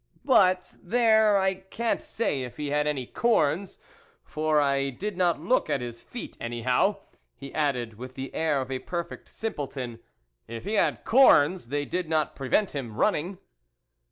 [0.25, 3.77] But there, I can't say if he had any corns,
[4.23, 7.01] for I did not look at his feet, anyhow,"
[7.39, 9.99] ha added, with the air of a perfect simpleton,"
[10.57, 13.37] if he had corns, they did not prevent him running."